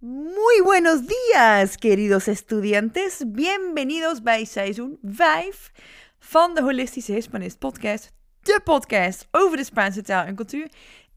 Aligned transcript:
Muy 0.00 0.60
buenos 0.64 1.00
días, 1.06 1.76
queridos 1.76 2.28
estudiantes. 2.28 3.24
Bienvenidos 3.26 4.22
bij 4.22 4.44
seizoen 4.44 4.98
5 5.04 5.72
van 6.18 6.54
de 6.54 6.62
Holistische 6.62 7.12
Hispanist 7.12 7.58
podcast. 7.58 8.12
De 8.42 8.60
podcast 8.64 9.28
over 9.30 9.56
de 9.56 9.64
Spaanse 9.64 10.02
taal 10.02 10.24
en 10.24 10.34
cultuur. 10.34 10.64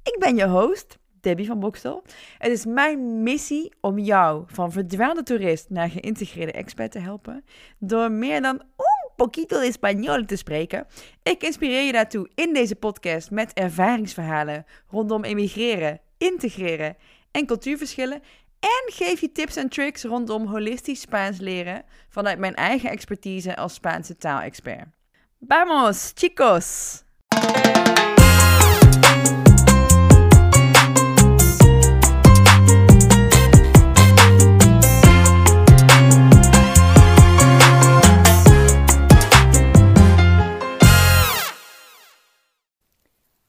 Ik 0.03 0.15
ben 0.19 0.35
je 0.35 0.47
host, 0.47 0.97
Debbie 1.19 1.45
van 1.45 1.59
Bokstel. 1.59 2.03
Het 2.37 2.51
is 2.51 2.65
mijn 2.65 3.23
missie 3.23 3.73
om 3.81 3.99
jou 3.99 4.43
van 4.47 4.71
verdwaalde 4.71 5.23
toerist 5.23 5.69
naar 5.69 5.89
geïntegreerde 5.89 6.51
expert 6.51 6.91
te 6.91 6.99
helpen. 6.99 7.43
Door 7.79 8.11
meer 8.11 8.41
dan 8.41 8.55
un 8.61 9.11
poquito 9.15 9.59
de 9.59 9.71
español 9.71 10.25
te 10.25 10.35
spreken. 10.35 10.87
Ik 11.23 11.43
inspireer 11.43 11.85
je 11.85 11.91
daartoe 11.91 12.29
in 12.35 12.53
deze 12.53 12.75
podcast 12.75 13.31
met 13.31 13.53
ervaringsverhalen 13.53 14.65
rondom 14.87 15.23
emigreren, 15.23 15.99
integreren 16.17 16.95
en 17.31 17.45
cultuurverschillen. 17.45 18.21
En 18.61 18.93
geef 18.93 19.21
je 19.21 19.31
tips 19.31 19.55
en 19.55 19.69
tricks 19.69 20.03
rondom 20.03 20.45
holistisch 20.47 21.01
Spaans 21.01 21.39
leren 21.39 21.83
vanuit 22.09 22.39
mijn 22.39 22.55
eigen 22.55 22.89
expertise 22.89 23.55
als 23.55 23.73
Spaanse 23.73 24.17
taalexpert. 24.17 24.87
Vamos, 25.39 26.11
chicos! 26.15 27.03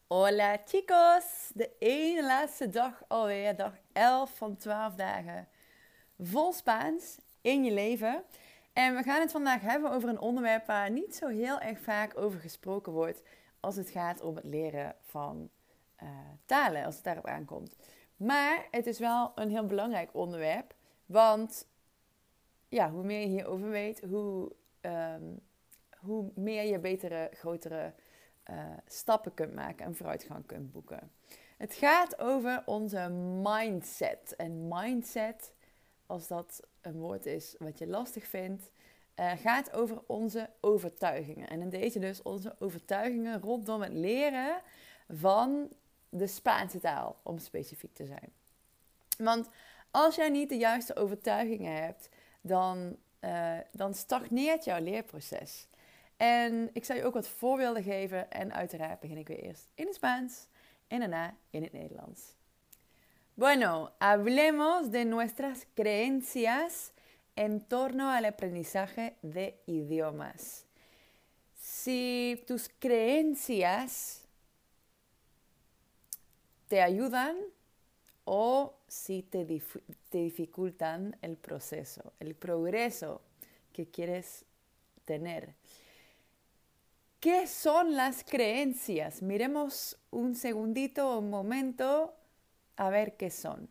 Hola 0.09 0.59
chicos! 0.65 1.42
De 1.55 1.71
ene 1.79 2.23
laatste 2.23 2.69
dag 2.69 3.05
alweer, 3.09 3.57
dag 3.57 3.73
11 3.93 4.37
van 4.37 4.57
12 4.57 4.95
dagen. 4.95 5.49
Vol 6.19 6.53
Spaans 6.53 7.19
in 7.41 7.65
je 7.65 7.73
leven. 7.73 8.25
En 8.73 8.97
we 8.97 9.03
gaan 9.03 9.21
het 9.21 9.31
vandaag 9.31 9.61
hebben 9.61 9.91
over 9.91 10.09
een 10.09 10.21
onderwerp 10.21 10.67
waar 10.67 10.91
niet 10.91 11.17
zo 11.17 11.29
heel 11.29 11.61
erg 11.61 11.81
vaak 11.81 12.19
over 12.19 12.41
gesproken 12.41 12.93
wordt 12.93 13.23
als 13.61 13.77
het 13.77 13.91
gaat 13.91 14.21
om 14.21 14.37
het 14.37 14.45
leren 14.45 14.97
van 15.01 15.51
uh, 16.03 16.09
talen, 16.45 16.85
als 16.85 16.95
het 16.95 17.05
daarop 17.05 17.27
aankomt. 17.27 17.77
Maar 18.17 18.67
het 18.71 18.87
is 18.87 18.99
wel 18.99 19.33
een 19.35 19.51
heel 19.51 19.67
belangrijk 19.67 20.15
onderwerp, 20.15 20.75
want 21.07 21.69
ja, 22.69 22.91
hoe 22.91 23.05
meer 23.05 23.21
je 23.21 23.27
hierover 23.27 23.71
weet, 23.71 24.01
hoe, 24.01 24.53
um, 24.81 25.41
hoe 25.99 26.31
meer 26.35 26.65
je 26.65 26.79
betere, 26.79 27.31
grotere 27.33 27.95
uh, 28.51 28.57
stappen 28.87 29.35
kunt 29.35 29.55
maken 29.55 29.87
en 29.87 29.95
vooruitgang 29.95 30.47
kunt 30.47 30.73
boeken. 30.73 31.13
Het 31.63 31.75
gaat 31.75 32.19
over 32.19 32.63
onze 32.67 33.09
mindset. 33.43 34.35
En 34.37 34.69
mindset, 34.69 35.53
als 36.07 36.27
dat 36.27 36.61
een 36.81 36.99
woord 36.99 37.27
is 37.27 37.55
wat 37.59 37.79
je 37.79 37.87
lastig 37.87 38.27
vindt, 38.27 38.71
uh, 39.17 39.33
gaat 39.33 39.73
over 39.73 40.03
onze 40.07 40.51
overtuigingen. 40.61 41.49
En 41.49 41.61
in 41.61 41.69
deze 41.69 41.99
dus 41.99 42.23
onze 42.23 42.55
overtuigingen 42.59 43.41
rondom 43.41 43.83
het 43.83 43.93
leren 43.93 44.63
van 45.09 45.69
de 46.09 46.27
Spaanse 46.27 46.81
taal, 46.81 47.17
om 47.23 47.39
specifiek 47.39 47.95
te 47.95 48.07
zijn. 48.07 48.33
Want 49.19 49.49
als 49.91 50.15
jij 50.15 50.29
niet 50.29 50.49
de 50.49 50.57
juiste 50.57 50.97
overtuigingen 50.97 51.83
hebt, 51.83 52.09
dan, 52.41 52.97
uh, 53.21 53.59
dan 53.73 53.95
stagneert 53.95 54.65
jouw 54.65 54.81
leerproces. 54.81 55.69
En 56.17 56.71
ik 56.73 56.85
zal 56.85 56.97
je 56.97 57.05
ook 57.05 57.15
wat 57.15 57.29
voorbeelden 57.29 57.83
geven 57.83 58.31
en 58.31 58.55
uiteraard 58.55 59.01
begin 59.01 59.19
ik 59.19 59.29
weer 59.29 59.41
eerst 59.41 59.69
in 59.75 59.87
het 59.87 59.95
Spaans 59.95 60.51
en 60.93 61.37
in 61.51 61.63
het. 61.63 62.37
Bueno, 63.35 63.93
hablemos 63.99 64.91
de 64.91 65.05
nuestras 65.05 65.67
creencias 65.75 66.93
en 67.35 67.61
torno 67.61 68.11
al 68.11 68.27
aprendizaje 68.27 69.17
de 69.23 69.59
idiomas. 69.67 70.67
Si 71.59 72.45
tus 72.47 72.69
creencias 72.79 74.23
te 76.69 76.83
ayudan 76.83 77.37
o 78.25 78.75
si 78.87 79.23
te, 79.23 79.47
te 80.11 80.19
dificultan 80.19 81.17
el 81.23 81.37
proceso, 81.37 82.13
el 82.21 82.35
progreso 82.35 83.23
que 83.73 83.87
quieres 83.87 84.45
tener. 85.07 85.55
¿Qué 87.23 87.47
son 87.47 87.95
las 87.95 88.25
creencias? 88.25 89.23
Miremos 89.23 89.97
un 90.11 90.35
segundito, 90.35 91.21
un 91.21 91.31
momento, 91.31 92.17
a 92.75 92.91
ver 92.91 93.17
qué 93.17 93.31
son. 93.31 93.71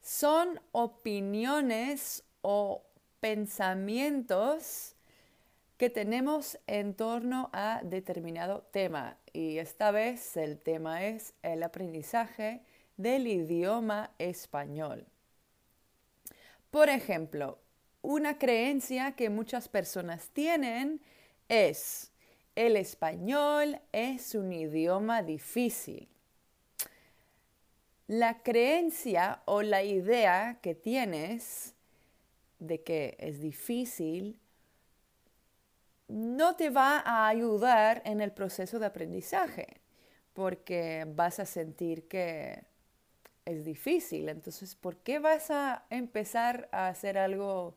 Son 0.00 0.58
opiniones 0.72 2.24
o 2.40 2.82
pensamientos 3.20 4.96
que 5.76 5.90
tenemos 5.90 6.58
en 6.66 6.94
torno 6.94 7.50
a 7.52 7.82
determinado 7.84 8.62
tema. 8.70 9.18
Y 9.34 9.58
esta 9.58 9.90
vez 9.90 10.34
el 10.38 10.58
tema 10.58 11.04
es 11.04 11.34
el 11.42 11.62
aprendizaje 11.64 12.62
del 12.96 13.26
idioma 13.26 14.10
español. 14.16 15.04
Por 16.70 16.88
ejemplo, 16.88 17.58
una 18.00 18.38
creencia 18.38 19.12
que 19.12 19.28
muchas 19.28 19.68
personas 19.68 20.30
tienen 20.30 21.02
es 21.50 22.10
el 22.56 22.76
español 22.76 23.80
es 23.92 24.34
un 24.34 24.52
idioma 24.52 25.22
difícil. 25.22 26.08
La 28.06 28.42
creencia 28.42 29.42
o 29.46 29.62
la 29.62 29.82
idea 29.82 30.58
que 30.62 30.74
tienes 30.74 31.74
de 32.58 32.82
que 32.82 33.16
es 33.18 33.40
difícil 33.40 34.38
no 36.08 36.54
te 36.54 36.70
va 36.70 36.98
a 36.98 37.28
ayudar 37.28 38.02
en 38.04 38.20
el 38.20 38.30
proceso 38.30 38.78
de 38.78 38.86
aprendizaje 38.86 39.80
porque 40.34 41.06
vas 41.08 41.38
a 41.38 41.46
sentir 41.46 42.08
que 42.08 42.64
es 43.44 43.64
difícil. 43.64 44.28
Entonces, 44.28 44.74
¿por 44.74 44.96
qué 44.98 45.18
vas 45.18 45.50
a 45.50 45.84
empezar 45.90 46.68
a 46.72 46.88
hacer 46.88 47.16
algo 47.16 47.74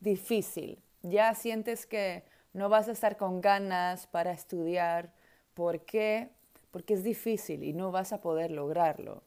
difícil? 0.00 0.82
Ya 1.02 1.34
sientes 1.34 1.86
que 1.86 2.24
no 2.52 2.68
vas 2.68 2.88
a 2.88 2.92
estar 2.92 3.16
con 3.16 3.40
ganas 3.40 4.06
para 4.06 4.32
estudiar. 4.32 5.12
¿Por 5.54 5.84
qué? 5.84 6.30
Porque 6.70 6.94
es 6.94 7.04
difícil 7.04 7.62
y 7.64 7.72
no 7.72 7.90
vas 7.90 8.12
a 8.12 8.20
poder 8.20 8.50
lograrlo. 8.50 9.22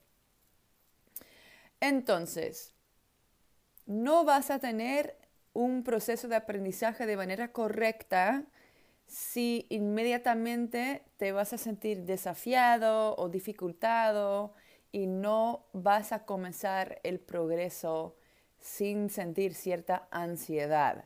Entonces, 1.79 2.73
no 3.85 4.23
vas 4.23 4.49
a 4.49 4.59
tener 4.59 5.17
un 5.53 5.83
proceso 5.83 6.27
de 6.27 6.35
aprendizaje 6.35 7.05
de 7.05 7.17
manera 7.17 7.51
correcta 7.51 8.45
si 9.05 9.67
inmediatamente 9.69 11.03
te 11.17 11.31
vas 11.31 11.53
a 11.53 11.57
sentir 11.57 12.03
desafiado 12.03 13.15
o 13.17 13.29
dificultado 13.29 14.53
y 14.91 15.07
no 15.07 15.65
vas 15.73 16.11
a 16.11 16.25
comenzar 16.25 16.99
el 17.03 17.19
progreso 17.19 18.15
sin 18.59 19.09
sentir 19.09 19.53
cierta 19.53 20.07
ansiedad. 20.09 21.05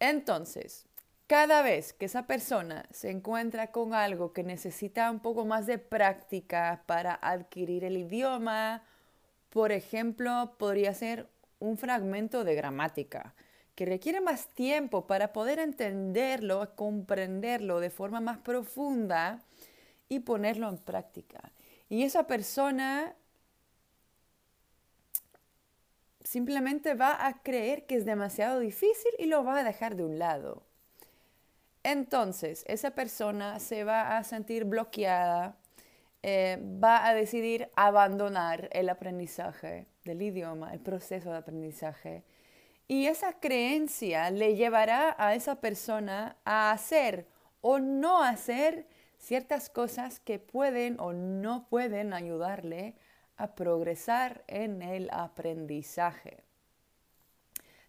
Entonces, 0.00 0.86
cada 1.26 1.62
vez 1.62 1.92
que 1.92 2.06
esa 2.06 2.26
persona 2.26 2.86
se 2.90 3.10
encuentra 3.10 3.72
con 3.72 3.94
algo 3.94 4.32
que 4.32 4.44
necesita 4.44 5.10
un 5.10 5.20
poco 5.20 5.44
más 5.44 5.66
de 5.66 5.78
práctica 5.78 6.82
para 6.86 7.14
adquirir 7.14 7.84
el 7.84 7.96
idioma, 7.96 8.84
por 9.50 9.72
ejemplo, 9.72 10.54
podría 10.58 10.94
ser 10.94 11.28
un 11.58 11.78
fragmento 11.78 12.44
de 12.44 12.54
gramática 12.54 13.34
que 13.74 13.86
requiere 13.86 14.20
más 14.20 14.48
tiempo 14.48 15.06
para 15.06 15.32
poder 15.32 15.58
entenderlo, 15.58 16.74
comprenderlo 16.76 17.80
de 17.80 17.90
forma 17.90 18.20
más 18.20 18.38
profunda 18.38 19.42
y 20.08 20.20
ponerlo 20.20 20.68
en 20.68 20.78
práctica. 20.78 21.52
Y 21.88 22.02
esa 22.02 22.26
persona 22.26 23.14
simplemente 26.24 26.94
va 26.94 27.26
a 27.26 27.42
creer 27.42 27.86
que 27.86 27.96
es 27.96 28.04
demasiado 28.04 28.60
difícil 28.60 29.12
y 29.18 29.26
lo 29.26 29.44
va 29.44 29.58
a 29.58 29.64
dejar 29.64 29.94
de 29.96 30.04
un 30.04 30.18
lado. 30.18 30.65
Entonces, 31.86 32.64
esa 32.66 32.90
persona 32.90 33.60
se 33.60 33.84
va 33.84 34.18
a 34.18 34.24
sentir 34.24 34.64
bloqueada, 34.64 35.56
eh, 36.20 36.58
va 36.82 37.06
a 37.06 37.14
decidir 37.14 37.70
abandonar 37.76 38.68
el 38.72 38.88
aprendizaje 38.88 39.86
del 40.04 40.20
idioma, 40.20 40.72
el 40.72 40.80
proceso 40.80 41.30
de 41.30 41.36
aprendizaje. 41.36 42.24
Y 42.88 43.06
esa 43.06 43.34
creencia 43.34 44.32
le 44.32 44.56
llevará 44.56 45.14
a 45.16 45.36
esa 45.36 45.60
persona 45.60 46.36
a 46.44 46.72
hacer 46.72 47.28
o 47.60 47.78
no 47.78 48.20
hacer 48.20 48.88
ciertas 49.16 49.70
cosas 49.70 50.18
que 50.18 50.40
pueden 50.40 50.98
o 50.98 51.12
no 51.12 51.68
pueden 51.68 52.14
ayudarle 52.14 52.96
a 53.36 53.54
progresar 53.54 54.42
en 54.48 54.82
el 54.82 55.08
aprendizaje. 55.12 56.42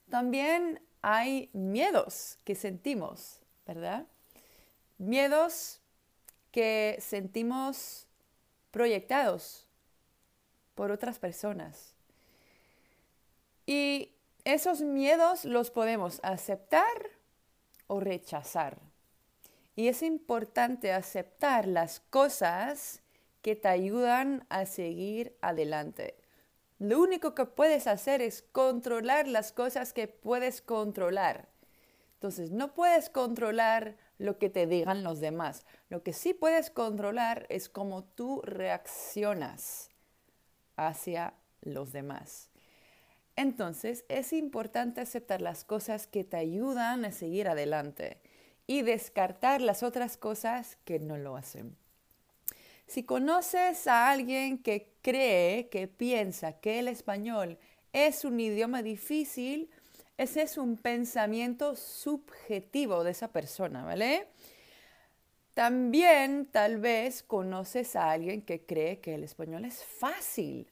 También 0.08 0.84
hay 1.02 1.50
miedos 1.54 2.38
que 2.44 2.54
sentimos 2.54 3.42
¿verdad? 3.68 4.08
Miedos 4.98 5.80
que 6.52 6.98
sentimos 7.02 8.08
proyectados 8.72 9.68
por 10.74 10.92
otras 10.92 11.19
personas. 11.19 11.94
esos 14.46 14.81
miedos 14.81 15.44
los 15.44 15.72
podemos 15.72 16.22
aceptar 16.24 17.12
o 17.88 18.00
rechazar. 18.00 18.80
Y 19.75 19.90
es 19.90 20.02
importante 20.02 20.94
aceptar 20.94 21.68
las 21.68 22.00
cosas 22.00 23.02
que 23.42 23.56
te 23.56 23.68
ayudan 23.68 24.46
a 24.50 24.66
seguir 24.66 25.38
adelante. 25.42 26.16
Lo 26.80 27.02
único 27.02 27.36
que 27.36 27.46
puedes 27.46 27.88
hacer 27.88 28.22
es 28.22 28.42
controlar 28.42 29.28
las 29.28 29.52
cosas 29.52 29.94
que 29.94 30.08
puedes 30.08 30.62
controlar. 30.62 31.50
Entonces, 32.18 32.50
no 32.50 32.74
puedes 32.74 33.12
controlar 33.12 33.96
lo 34.18 34.40
que 34.40 34.50
te 34.50 34.66
digan 34.66 35.04
los 35.04 35.19
demás. 35.19 35.68
Lo 35.90 36.02
que 36.02 36.14
sí 36.14 36.34
puedes 36.34 36.72
controlar 36.72 37.46
es 37.50 37.69
cómo 37.69 38.04
tú 38.04 38.42
reaccionas 38.44 39.90
hacia 40.75 41.36
los 41.62 41.94
demás. 41.94 42.50
Entonces, 43.36 44.04
es 44.10 44.34
importante 44.34 45.00
aceptar 45.00 45.42
las 45.42 45.64
cosas 45.64 46.08
que 46.08 46.24
te 46.24 46.38
ayudan 46.38 47.06
a 47.06 47.12
seguir 47.12 47.48
adelante 47.48 48.19
y 48.66 48.81
descartar 48.81 49.62
las 49.62 49.84
otras 49.84 50.18
cosas 50.18 50.75
que 50.86 50.98
no 50.98 51.18
lo 51.18 51.38
hacen. 51.38 51.78
Si 52.88 53.04
conoces 53.04 53.86
a 53.86 54.10
alguien 54.10 54.58
que 54.58 54.92
cree, 55.04 55.69
que 55.69 55.88
piensa 55.88 56.54
que 56.54 56.80
el 56.80 56.88
español 56.88 57.60
es 57.94 58.25
un 58.25 58.40
idioma 58.40 58.81
difícil, 58.81 59.69
ese 60.18 60.42
es 60.42 60.58
un 60.58 60.78
pensamiento 60.78 61.75
subjetivo 61.75 63.04
de 63.04 63.12
esa 63.12 63.31
persona, 63.31 63.84
¿vale? 63.84 64.28
También 65.54 66.48
tal 66.52 66.78
vez 66.78 67.24
conoces 67.24 67.96
a 67.96 68.12
alguien 68.12 68.42
que 68.42 68.66
cree 68.66 69.00
que 69.00 69.16
el 69.16 69.24
español 69.24 69.66
es 69.66 69.84
fácil 69.84 70.72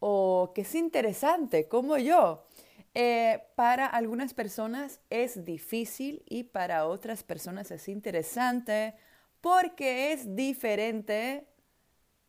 o 0.00 0.52
que 0.54 0.62
es 0.62 0.74
interesante, 0.74 1.68
como 1.68 1.96
yo. 1.96 2.46
Eh, 2.94 3.42
para 3.56 3.86
algunas 3.86 4.32
personas 4.32 5.00
es 5.10 5.44
difícil 5.44 6.22
y 6.26 6.44
para 6.44 6.86
otras 6.86 7.22
personas 7.22 7.70
es 7.70 7.88
interesante 7.88 8.94
porque 9.40 10.12
es 10.12 10.34
diferente 10.34 11.46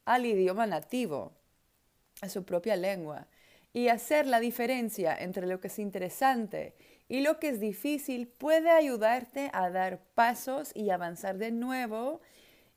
al 0.05 0.25
idioma 0.25 0.67
nativo, 0.67 1.31
a 2.21 2.29
su 2.29 2.43
propia 2.43 2.75
lengua. 2.75 3.27
Y 3.77 3.89
hacer 3.89 4.25
la 4.25 4.39
diferencia 4.39 5.15
entre 5.15 5.45
lo 5.45 5.59
que 5.59 5.67
es 5.67 5.77
interesante 5.77 6.73
y 7.07 7.21
lo 7.21 7.37
que 7.37 7.49
es 7.49 7.59
difícil 7.59 8.27
puede 8.27 8.71
ayudarte 8.71 9.51
a 9.53 9.69
dar 9.69 10.01
pasos 10.15 10.71
y 10.73 10.89
avanzar 10.89 11.37
de 11.37 11.51
nuevo. 11.51 12.19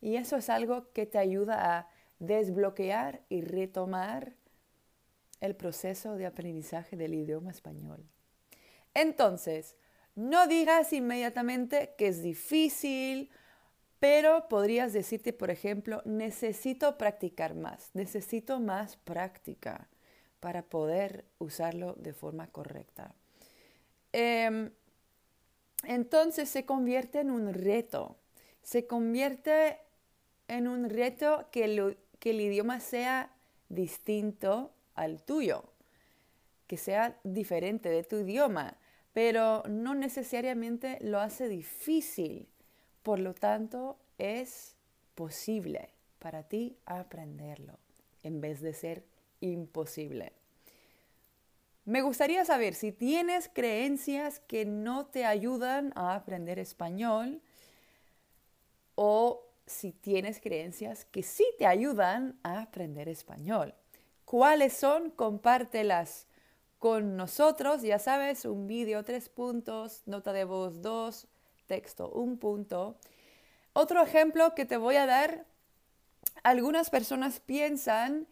Y 0.03 0.17
eso 0.17 0.37
es 0.37 0.51
algo 0.51 0.93
que 0.93 1.07
te 1.07 1.17
ayuda 1.17 1.79
a 1.79 1.89
desbloquear 2.19 3.23
y 3.31 3.41
retomar 3.41 4.35
el 5.41 5.57
proceso 5.57 6.17
de 6.17 6.27
aprendizaje 6.27 6.99
del 6.99 7.15
idioma 7.15 7.51
español. 7.51 8.05
Entonces, 8.93 9.77
no 10.15 10.47
digas 10.49 10.93
inmediatamente 10.93 11.95
que 11.97 12.09
es 12.09 12.23
difícil, 12.23 13.31
pero 14.01 14.51
podrías 14.51 14.93
decirte, 14.93 15.33
por 15.33 15.49
ejemplo, 15.49 16.03
necesito 16.05 16.99
practicar 16.99 17.55
más, 17.55 17.89
necesito 17.95 18.61
más 18.61 18.99
práctica 18.99 19.89
para 20.41 20.63
poder 20.63 21.25
usarlo 21.39 21.95
de 21.95 22.13
forma 22.13 22.47
correcta. 22.49 23.15
Em, 24.13 24.71
entonces 25.85 26.49
se 26.49 26.65
convierte 26.65 27.21
en 27.21 27.31
un 27.31 27.53
reto, 27.53 28.17
se 28.63 28.87
convierte 28.87 29.79
en 30.49 30.67
un 30.67 30.91
reto 30.91 31.47
que, 31.53 31.97
que 32.19 32.31
el 32.31 32.41
idioma 32.41 32.81
sea 32.81 33.31
distinto 33.69 34.73
al 34.95 35.23
tuyo, 35.23 35.65
que 36.67 36.77
sea 36.77 37.19
diferente 37.25 37.89
de 37.89 38.03
tu 38.03 38.17
idioma, 38.17 38.77
pero 39.13 39.63
no 39.69 39.95
necesariamente 39.95 40.99
lo 41.01 41.21
hace 41.21 41.49
difícil. 41.49 42.49
Por 43.03 43.19
lo 43.19 43.35
tanto, 43.35 43.97
es 44.19 44.77
posible 45.15 45.91
para 46.19 46.43
ti 46.43 46.77
aprenderlo 46.85 47.79
en 48.23 48.41
vez 48.41 48.61
de 48.61 48.75
ser 48.75 49.05
imposible. 49.41 50.33
Me 51.85 52.03
gustaría 52.03 52.45
saber 52.45 52.75
si 52.75 52.93
tienes 52.93 53.51
creencias 53.53 54.41
que 54.41 54.65
no 54.65 55.07
te 55.07 55.25
ayudan 55.25 55.93
a 55.97 56.15
aprender 56.15 56.59
español 56.59 57.41
o 58.95 59.47
si 59.67 59.93
tienes 59.93 60.41
creencias 60.41 61.05
que 61.07 61.23
sí 61.23 61.47
te 61.59 61.67
ayudan 61.67 62.39
a 62.43 62.61
aprender 62.61 63.09
español. 63.09 63.75
¿Cuáles 64.25 64.75
son? 64.75 65.11
Compártelas 65.11 66.27
con 66.79 67.17
nosotros. 67.17 67.83
Ya 67.83 67.99
sabes, 67.99 68.45
un 68.45 68.67
vídeo 68.67 69.05
tres 69.05 69.29
puntos, 69.29 70.03
nota 70.07 70.33
de 70.33 70.45
voz 70.45 70.83
dos, 70.83 71.27
texto 71.67 72.11
un 72.11 72.39
punto. 72.39 72.99
Otro 73.73 74.03
ejemplo 74.03 74.55
que 74.55 74.67
te 74.67 74.77
voy 74.77 74.97
a 74.97 75.07
dar, 75.07 75.47
algunas 76.43 76.91
personas 76.91 77.41
piensan 77.41 78.27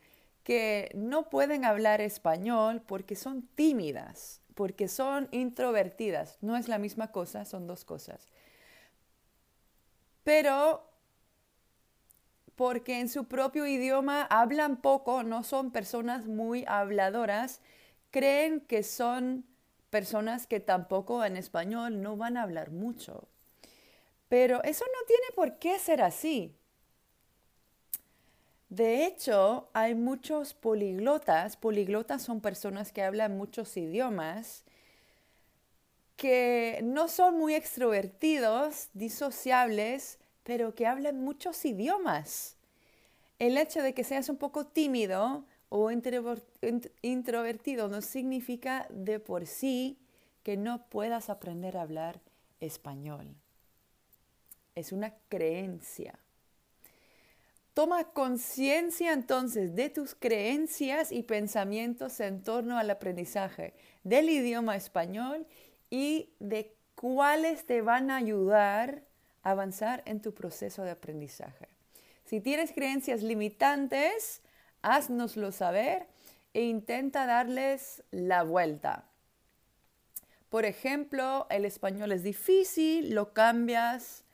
que 0.48 0.90
no 0.94 1.28
pueden 1.28 1.66
hablar 1.66 2.00
español 2.00 2.80
porque 2.80 3.16
son 3.16 3.42
tímidas, 3.54 4.40
porque 4.54 4.88
son 4.88 5.28
introvertidas. 5.30 6.38
No 6.40 6.56
es 6.56 6.68
la 6.68 6.78
misma 6.78 7.12
cosa, 7.12 7.44
son 7.44 7.66
dos 7.66 7.84
cosas. 7.84 8.30
Pero 10.24 10.90
porque 12.54 12.98
en 12.98 13.10
su 13.10 13.24
propio 13.26 13.66
idioma 13.66 14.22
hablan 14.30 14.80
poco, 14.80 15.22
no 15.22 15.44
son 15.44 15.70
personas 15.70 16.24
muy 16.24 16.64
habladoras, 16.66 17.60
creen 18.10 18.60
que 18.60 18.82
son 18.82 19.44
personas 19.90 20.46
que 20.46 20.60
tampoco 20.60 21.26
en 21.26 21.36
español 21.36 22.00
no 22.00 22.16
van 22.16 22.38
a 22.38 22.44
hablar 22.44 22.70
mucho. 22.70 23.28
Pero 24.30 24.64
eso 24.64 24.86
no 24.86 25.06
tiene 25.06 25.26
por 25.36 25.58
qué 25.58 25.78
ser 25.78 26.00
así. 26.00 26.57
De 28.68 29.06
hecho, 29.06 29.68
hay 29.72 29.94
muchos 29.94 30.54
poliglotas. 30.54 31.56
Poliglotas 31.56 32.22
son 32.22 32.40
personas 32.40 32.92
que 32.92 33.02
hablan 33.02 33.36
muchos 33.36 33.76
idiomas 33.76 34.64
que 36.18 36.80
no 36.82 37.06
son 37.06 37.38
muy 37.38 37.54
extrovertidos, 37.54 38.88
disociables, 38.92 40.18
pero 40.42 40.74
que 40.74 40.86
hablan 40.86 41.20
muchos 41.20 41.64
idiomas. 41.64 42.56
El 43.38 43.56
hecho 43.56 43.82
de 43.82 43.94
que 43.94 44.02
seas 44.02 44.28
un 44.28 44.36
poco 44.36 44.66
tímido 44.66 45.44
o 45.68 45.92
introvertido 45.92 47.88
no 47.88 48.02
significa 48.02 48.88
de 48.90 49.20
por 49.20 49.46
sí 49.46 49.96
que 50.42 50.56
no 50.56 50.88
puedas 50.88 51.30
aprender 51.30 51.76
a 51.76 51.82
hablar 51.82 52.20
español. 52.58 53.28
Es 54.74 54.90
una 54.90 55.14
creencia. 55.28 56.18
Toma 57.78 58.02
conciencia 58.12 59.12
entonces 59.12 59.76
de 59.76 59.88
tus 59.88 60.16
creencias 60.16 61.12
y 61.12 61.22
pensamientos 61.22 62.18
en 62.18 62.42
torno 62.42 62.76
al 62.76 62.90
aprendizaje 62.90 63.72
del 64.02 64.30
idioma 64.30 64.74
español 64.74 65.46
y 65.88 66.34
de 66.40 66.74
cuáles 66.96 67.66
te 67.66 67.80
van 67.80 68.10
a 68.10 68.16
ayudar 68.16 69.04
avanzar 69.44 70.02
en 70.06 70.20
tu 70.20 70.34
proceso 70.34 70.82
de 70.82 70.90
aprendizaje. 70.90 71.68
Si 72.24 72.40
tienes 72.40 72.72
creencias 72.72 73.22
limitantes, 73.22 74.42
haznoslo 74.82 75.52
saber 75.52 76.08
e 76.54 76.64
intenta 76.64 77.26
darles 77.26 78.02
la 78.10 78.42
vuelta. 78.42 79.04
Por 80.48 80.64
ejemplo, 80.64 81.46
el 81.48 81.64
español 81.64 82.10
es 82.10 82.24
difícil, 82.24 83.14
lo 83.14 83.32
cambias 83.32 84.24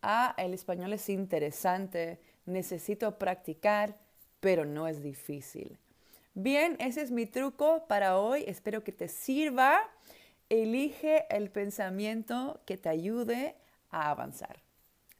a 0.00 0.34
el 0.38 0.54
español 0.54 0.94
es 0.94 1.10
interesante, 1.10 2.20
necesito 2.46 3.18
practicar, 3.18 3.96
pero 4.40 4.64
no 4.64 4.88
es 4.88 5.02
difícil. 5.02 5.78
Bien, 6.34 6.76
ese 6.80 7.02
es 7.02 7.10
mi 7.10 7.26
truco 7.26 7.86
para 7.86 8.18
hoy. 8.18 8.44
Espero 8.46 8.82
que 8.84 8.92
te 8.92 9.08
sirva. 9.08 9.80
Elige 10.48 11.26
el 11.34 11.50
pensamiento 11.50 12.60
que 12.64 12.76
te 12.76 12.88
ayude 12.88 13.56
a 13.90 14.10
avanzar. 14.10 14.60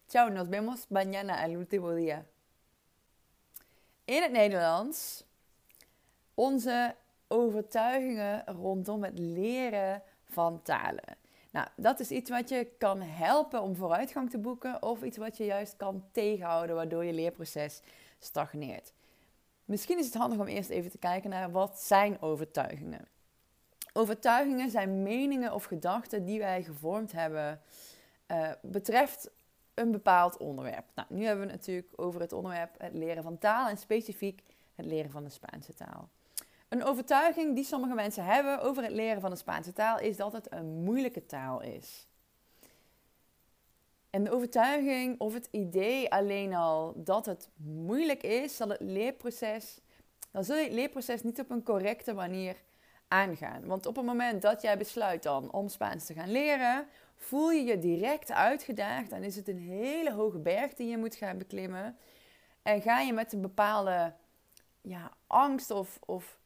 Chao, 0.09 0.31
nos 0.31 0.49
vemos 0.49 0.91
mañana, 0.91 1.43
al 1.43 1.57
último 1.57 1.95
día. 1.95 2.27
In 4.05 4.23
het 4.23 4.33
Nederlands, 4.33 5.25
onze 6.35 6.95
overtuigingen 7.29 8.45
rondom 8.47 9.05
het 9.05 9.19
leren 9.19 10.03
van 10.25 10.63
talen. 10.63 11.17
Nou, 11.57 11.69
dat 11.77 12.01
is 12.01 12.11
iets 12.11 12.31
wat 12.31 12.49
je 12.49 12.69
kan 12.79 13.01
helpen 13.01 13.63
om 13.63 13.77
vooruitgang 13.77 14.31
te 14.31 14.39
boeken 14.39 14.83
of 14.83 15.03
iets 15.03 15.17
wat 15.17 15.37
je 15.37 15.45
juist 15.45 15.77
kan 15.77 16.05
tegenhouden 16.13 16.77
waardoor 16.77 17.05
je 17.05 17.13
leerproces 17.13 17.83
stagneert. 18.19 18.93
Misschien 19.65 19.99
is 19.99 20.05
het 20.05 20.15
handig 20.15 20.39
om 20.39 20.47
eerst 20.47 20.71
even 20.71 20.91
te 20.91 20.99
kijken 20.99 21.31
naar 21.31 21.51
wat 21.51 21.81
zijn 21.81 22.23
overtuigingen. 22.23 23.09
Overtuigingen 23.93 24.71
zijn 24.71 25.03
meningen 25.03 25.53
of 25.53 25.65
gedachten 25.65 26.25
die 26.25 26.39
wij 26.39 26.63
gevormd 26.63 27.13
hebben 27.13 27.61
uh, 28.31 28.51
betreft 28.63 29.31
een 29.75 29.91
bepaald 29.91 30.37
onderwerp. 30.37 30.85
Nou, 30.95 31.09
nu 31.11 31.25
hebben 31.25 31.47
we 31.47 31.53
het 31.53 31.61
natuurlijk 31.61 31.93
over 31.97 32.21
het 32.21 32.33
onderwerp 32.33 32.75
het 32.79 32.95
leren 32.95 33.23
van 33.23 33.39
taal 33.39 33.69
en 33.69 33.79
specifiek 33.79 34.43
het 34.75 34.87
leren 34.87 35.11
van 35.11 35.25
de 35.25 35.31
Spaanse 35.31 35.75
taal. 35.75 36.09
Een 36.69 36.85
overtuiging 36.85 37.55
die 37.55 37.65
sommige 37.65 37.95
mensen 37.95 38.25
hebben 38.25 38.61
over 38.61 38.83
het 38.83 38.93
leren 38.93 39.21
van 39.21 39.31
de 39.31 39.37
Spaanse 39.37 39.73
taal 39.73 39.99
is 39.99 40.17
dat 40.17 40.33
het 40.33 40.53
een 40.53 40.67
moeilijke 40.67 41.27
taal 41.27 41.63
is. 41.63 42.07
En 44.11 44.25
de 44.25 44.31
overtuiging 44.31 45.21
of 45.21 45.35
het 45.35 45.49
idee 45.51 46.11
alleen 46.13 46.55
al 46.55 46.93
dat 46.97 47.27
het 47.27 47.49
moeilijk 47.57 48.23
is, 48.23 48.57
zal 48.57 48.69
het 48.69 48.81
leerproces, 48.81 49.81
dan 50.31 50.45
zul 50.45 50.57
je 50.57 50.65
het 50.65 50.73
leerproces 50.73 51.23
niet 51.23 51.41
op 51.41 51.51
een 51.51 51.63
correcte 51.63 52.13
manier 52.13 52.57
aangaan. 53.09 53.67
Want 53.67 53.87
op 53.87 53.97
het 53.97 54.05
moment 54.05 54.43
dat 54.43 54.63
jij 54.63 54.79
besluit 54.79 55.23
dan 55.23 55.53
om 55.53 55.69
Spaans 55.69 56.07
te 56.07 56.15
gaan 56.15 56.31
leren, 56.31 56.87
voel 57.15 57.51
je 57.51 57.65
je 57.65 57.79
direct 57.79 58.33
uitgedaagd. 58.33 59.11
Dan 59.11 59.23
is 59.23 59.37
het 59.37 59.49
een 59.49 59.59
hele 59.59 60.13
hoge 60.13 60.39
berg 60.39 60.75
die 60.75 60.89
je 60.89 60.99
moet 60.99 61.15
gaan 61.15 61.39
beklimmen. 61.39 61.97
En 62.63 62.83
ga 62.83 63.01
je 63.01 63.13
met 63.13 63.33
een 63.33 63.41
bepaalde 63.41 64.13
ja, 64.81 65.13
angst 65.27 65.71
of, 65.71 65.99
of 66.05 66.39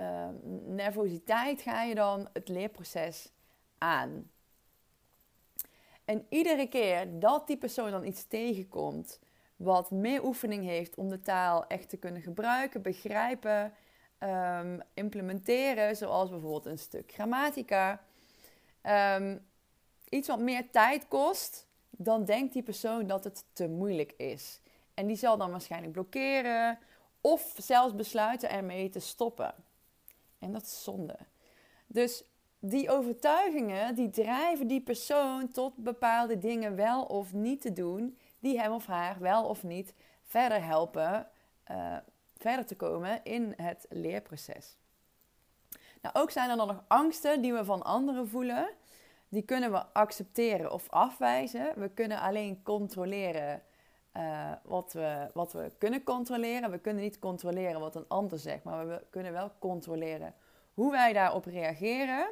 uh, 0.00 0.28
nervositeit 0.66 1.62
ga 1.62 1.82
je 1.82 1.94
dan 1.94 2.28
het 2.32 2.48
leerproces 2.48 3.32
aan. 3.78 4.30
En 6.04 6.26
iedere 6.28 6.66
keer 6.66 7.18
dat 7.18 7.46
die 7.46 7.56
persoon 7.56 7.90
dan 7.90 8.04
iets 8.04 8.26
tegenkomt 8.26 9.18
wat 9.56 9.90
meer 9.90 10.24
oefening 10.24 10.64
heeft 10.64 10.96
om 10.96 11.08
de 11.08 11.20
taal 11.20 11.66
echt 11.66 11.88
te 11.88 11.96
kunnen 11.96 12.22
gebruiken, 12.22 12.82
begrijpen, 12.82 13.72
um, 14.18 14.80
implementeren, 14.94 15.96
zoals 15.96 16.30
bijvoorbeeld 16.30 16.66
een 16.66 16.78
stuk 16.78 17.12
grammatica, 17.12 18.04
um, 19.16 19.46
iets 20.08 20.28
wat 20.28 20.40
meer 20.40 20.70
tijd 20.70 21.08
kost, 21.08 21.66
dan 21.90 22.24
denkt 22.24 22.52
die 22.52 22.62
persoon 22.62 23.06
dat 23.06 23.24
het 23.24 23.44
te 23.52 23.68
moeilijk 23.68 24.12
is. 24.12 24.60
En 24.94 25.06
die 25.06 25.16
zal 25.16 25.36
dan 25.36 25.50
waarschijnlijk 25.50 25.92
blokkeren 25.92 26.78
of 27.20 27.54
zelfs 27.56 27.94
besluiten 27.94 28.50
ermee 28.50 28.88
te 28.88 29.00
stoppen. 29.00 29.54
En 30.42 30.52
dat 30.52 30.62
is 30.62 30.82
zonde. 30.82 31.16
Dus 31.86 32.24
die 32.58 32.90
overtuigingen 32.90 33.94
die 33.94 34.10
drijven 34.10 34.66
die 34.66 34.80
persoon 34.80 35.50
tot 35.50 35.76
bepaalde 35.76 36.38
dingen 36.38 36.76
wel 36.76 37.02
of 37.02 37.32
niet 37.32 37.60
te 37.60 37.72
doen, 37.72 38.18
die 38.38 38.60
hem 38.60 38.72
of 38.72 38.86
haar 38.86 39.20
wel 39.20 39.44
of 39.44 39.62
niet 39.62 39.94
verder 40.24 40.64
helpen 40.64 41.28
uh, 41.70 41.96
verder 42.36 42.66
te 42.66 42.76
komen 42.76 43.24
in 43.24 43.54
het 43.56 43.86
leerproces. 43.88 44.76
Nou, 46.02 46.14
ook 46.14 46.30
zijn 46.30 46.50
er 46.50 46.56
dan 46.56 46.66
nog 46.66 46.84
angsten 46.86 47.42
die 47.42 47.52
we 47.52 47.64
van 47.64 47.82
anderen 47.82 48.28
voelen. 48.28 48.68
Die 49.28 49.42
kunnen 49.42 49.72
we 49.72 49.92
accepteren 49.92 50.72
of 50.72 50.90
afwijzen. 50.90 51.72
We 51.76 51.88
kunnen 51.88 52.20
alleen 52.20 52.62
controleren 52.62 53.62
uh, 54.16 54.52
wat, 54.62 54.92
we, 54.92 55.30
wat 55.34 55.52
we 55.52 55.72
kunnen 55.78 56.04
controleren. 56.04 56.70
We 56.70 56.78
kunnen 56.78 57.02
niet 57.02 57.18
controleren 57.18 57.80
wat 57.80 57.96
een 57.96 58.08
ander 58.08 58.38
zegt, 58.38 58.64
maar 58.64 58.88
we 58.88 59.02
kunnen 59.10 59.32
wel 59.32 59.52
controleren 59.58 60.34
hoe 60.74 60.90
wij 60.90 61.12
daarop 61.12 61.44
reageren. 61.44 62.28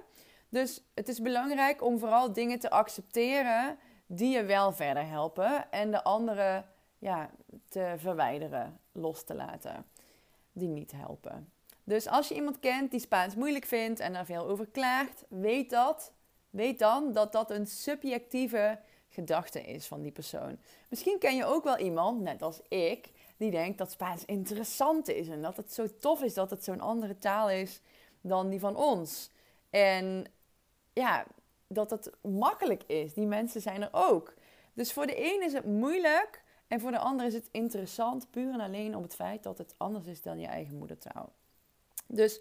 Dus 0.48 0.82
het 0.94 1.08
is 1.08 1.20
belangrijk 1.20 1.82
om 1.82 1.98
vooral 1.98 2.32
dingen 2.32 2.58
te 2.58 2.70
accepteren 2.70 3.78
die 4.06 4.36
je 4.36 4.44
wel 4.44 4.72
verder 4.72 5.08
helpen 5.08 5.70
en 5.70 5.90
de 5.90 6.04
andere 6.04 6.64
ja, 6.98 7.30
te 7.68 7.94
verwijderen, 7.96 8.80
los 8.92 9.24
te 9.24 9.34
laten, 9.34 9.86
die 10.52 10.68
niet 10.68 10.92
helpen. 10.92 11.52
Dus 11.84 12.08
als 12.08 12.28
je 12.28 12.34
iemand 12.34 12.58
kent 12.58 12.90
die 12.90 13.00
Spaans 13.00 13.34
moeilijk 13.34 13.64
vindt 13.64 14.00
en 14.00 14.12
daar 14.12 14.24
veel 14.24 14.48
over 14.48 14.66
klaagt, 14.66 15.24
weet 15.28 15.70
dat. 15.70 16.12
Weet 16.50 16.78
dan 16.78 17.12
dat 17.12 17.32
dat 17.32 17.50
een 17.50 17.66
subjectieve 17.66 18.78
gedachte 19.10 19.62
is 19.62 19.86
van 19.86 20.02
die 20.02 20.12
persoon. 20.12 20.58
Misschien 20.88 21.18
ken 21.18 21.36
je 21.36 21.44
ook 21.44 21.64
wel 21.64 21.78
iemand, 21.78 22.20
net 22.20 22.42
als 22.42 22.60
ik, 22.68 23.10
die 23.36 23.50
denkt 23.50 23.78
dat 23.78 23.90
Spaans 23.90 24.24
interessant 24.24 25.08
is 25.08 25.28
en 25.28 25.42
dat 25.42 25.56
het 25.56 25.72
zo 25.72 25.86
tof 25.98 26.22
is 26.22 26.34
dat 26.34 26.50
het 26.50 26.64
zo'n 26.64 26.80
andere 26.80 27.18
taal 27.18 27.50
is 27.50 27.80
dan 28.20 28.48
die 28.48 28.60
van 28.60 28.76
ons. 28.76 29.30
En 29.70 30.26
ja, 30.92 31.26
dat 31.66 31.90
het 31.90 32.10
makkelijk 32.22 32.82
is. 32.86 33.14
Die 33.14 33.26
mensen 33.26 33.60
zijn 33.60 33.82
er 33.82 33.88
ook. 33.92 34.34
Dus 34.72 34.92
voor 34.92 35.06
de 35.06 35.34
een 35.34 35.42
is 35.42 35.52
het 35.52 35.64
moeilijk 35.64 36.42
en 36.68 36.80
voor 36.80 36.90
de 36.90 36.98
ander 36.98 37.26
is 37.26 37.34
het 37.34 37.48
interessant, 37.50 38.30
puur 38.30 38.52
en 38.52 38.60
alleen 38.60 38.96
om 38.96 39.02
het 39.02 39.14
feit 39.14 39.42
dat 39.42 39.58
het 39.58 39.74
anders 39.76 40.06
is 40.06 40.22
dan 40.22 40.38
je 40.38 40.46
eigen 40.46 40.78
moedertaal. 40.78 41.32
Dus 42.06 42.40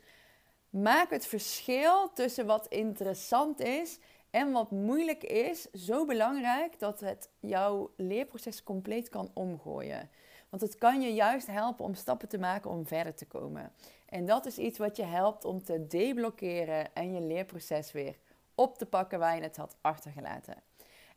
maak 0.69 1.09
het 1.09 1.25
verschil 1.25 2.13
tussen 2.13 2.45
wat 2.45 2.67
interessant 2.67 3.59
is 3.59 3.99
en 4.29 4.51
wat 4.51 4.71
moeilijk 4.71 5.23
is 5.23 5.71
zo 5.71 6.05
belangrijk 6.05 6.79
dat 6.79 6.99
het 6.99 7.29
jouw 7.39 7.91
leerproces 7.95 8.63
compleet 8.63 9.09
kan 9.09 9.31
omgooien. 9.33 10.09
Want 10.49 10.61
het 10.61 10.77
kan 10.77 11.01
je 11.01 11.13
juist 11.13 11.47
helpen 11.47 11.85
om 11.85 11.93
stappen 11.93 12.27
te 12.27 12.37
maken 12.37 12.69
om 12.69 12.87
verder 12.87 13.15
te 13.15 13.25
komen. 13.25 13.71
En 14.05 14.25
dat 14.25 14.45
is 14.45 14.57
iets 14.57 14.77
wat 14.77 14.95
je 14.95 15.03
helpt 15.03 15.45
om 15.45 15.63
te 15.63 15.87
deblokkeren 15.87 16.95
en 16.95 17.13
je 17.13 17.21
leerproces 17.21 17.91
weer 17.91 18.15
op 18.55 18.77
te 18.77 18.85
pakken 18.85 19.19
waar 19.19 19.35
je 19.35 19.41
het 19.41 19.57
had 19.57 19.75
achtergelaten. 19.81 20.55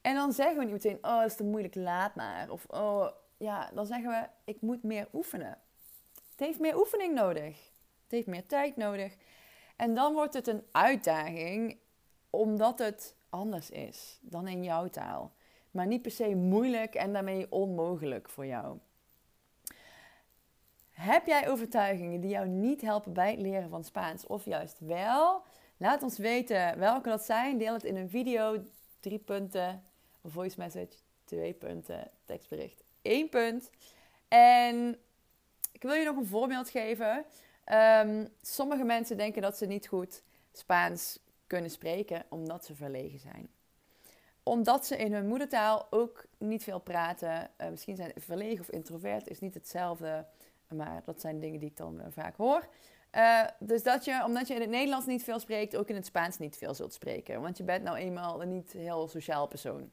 En 0.01 0.15
dan 0.15 0.33
zeggen 0.33 0.59
we 0.59 0.65
niet 0.65 0.73
meteen, 0.73 0.99
oh, 1.03 1.21
dat 1.21 1.31
is 1.31 1.37
te 1.37 1.45
moeilijk, 1.45 1.75
laat 1.75 2.15
maar. 2.15 2.51
Of, 2.51 2.65
oh, 2.69 3.09
ja, 3.37 3.71
dan 3.75 3.87
zeggen 3.87 4.11
we, 4.11 4.53
ik 4.53 4.61
moet 4.61 4.83
meer 4.83 5.09
oefenen. 5.13 5.59
Het 6.31 6.41
heeft 6.41 6.61
meer 6.61 6.79
oefening 6.79 7.15
nodig. 7.15 7.57
Het 8.03 8.11
heeft 8.11 8.27
meer 8.27 8.47
tijd 8.47 8.77
nodig. 8.77 9.17
En 9.77 9.95
dan 9.95 10.13
wordt 10.13 10.35
het 10.35 10.47
een 10.47 10.65
uitdaging, 10.73 11.79
omdat 12.33 12.79
het 12.79 13.15
anders 13.29 13.71
is 13.71 14.19
dan 14.23 14.49
in 14.49 14.65
jouw 14.65 14.89
taal. 14.89 15.33
Maar 15.71 15.87
niet 15.87 16.03
per 16.03 16.11
se 16.11 16.35
moeilijk 16.35 16.95
en 16.95 17.13
daarmee 17.13 17.47
onmogelijk 17.51 18.29
voor 18.29 18.47
jou. 18.47 18.79
Heb 20.91 21.27
jij 21.27 21.49
overtuigingen 21.49 22.21
die 22.21 22.31
jou 22.31 22.47
niet 22.47 22.81
helpen 22.81 23.13
bij 23.13 23.31
het 23.31 23.41
leren 23.41 23.71
van 23.71 23.85
Spaans, 23.85 24.27
of 24.27 24.45
juist 24.45 24.79
wel? 24.81 25.43
Laat 25.77 26.03
ons 26.03 26.19
weten 26.19 26.79
welke 26.79 27.09
dat 27.09 27.25
zijn. 27.25 27.59
Deel 27.59 27.73
het 27.73 27.85
in 27.85 27.97
een 27.97 28.11
video, 28.11 28.63
drie 29.01 29.19
punten, 29.19 29.83
een 30.23 30.31
voice 30.31 30.59
message, 30.59 30.93
twee 31.25 31.53
punten, 31.53 32.11
tekstbericht, 32.25 32.85
één 33.03 33.29
punt. 33.29 33.71
En 34.29 34.99
ik 35.73 35.83
wil 35.83 35.95
je 35.95 36.05
nog 36.05 36.17
een 36.17 36.27
voorbeeld 36.27 36.71
geven. 36.71 37.25
Um, 37.73 38.29
sommige 38.43 38.85
mensen 38.85 39.17
denken 39.17 39.43
dat 39.43 39.57
ze 39.57 39.67
niet 39.67 39.89
goed 39.89 40.23
Spaans 40.53 41.19
kunnen 41.53 41.71
spreken 41.71 42.25
omdat 42.29 42.65
ze 42.65 42.75
verlegen 42.75 43.19
zijn. 43.19 43.49
Omdat 44.43 44.87
ze 44.87 44.97
in 44.97 45.13
hun 45.13 45.27
moedertaal 45.27 45.87
ook 45.91 46.25
niet 46.39 46.63
veel 46.63 46.81
praten. 46.81 47.51
Uh, 47.61 47.69
misschien 47.69 47.97
zijn 47.97 48.13
verlegen 48.17 48.61
of 48.61 48.71
introvert 48.71 49.29
is 49.29 49.41
niet 49.41 49.55
hetzelfde. 49.55 50.27
Maar 50.69 51.03
dat 51.05 51.21
zijn 51.21 51.41
dingen 51.41 51.61
die 51.61 51.69
ik 51.69 51.77
dan 51.77 52.03
vaak 52.09 52.37
hoor. 52.37 52.69
Uh, 53.15 53.47
dus 53.59 53.83
dat 53.83 54.05
je, 54.05 54.23
omdat 54.27 54.49
je 54.49 54.55
in 54.55 54.61
het 54.61 54.71
Nederlands 54.71 55.07
niet 55.07 55.23
veel 55.23 55.39
spreekt, 55.39 55.77
ook 55.77 55.89
in 55.89 55.95
het 55.95 56.07
Spaans 56.07 56.39
niet 56.39 56.57
veel 56.57 56.75
zult 56.75 56.93
spreken. 56.93 57.41
Want 57.41 57.57
je 57.57 57.65
bent 57.65 57.85
nou 57.85 57.97
eenmaal 57.97 58.43
een 58.43 58.49
niet 58.49 58.73
heel 58.73 59.09
sociaal 59.09 59.47
persoon. 59.47 59.91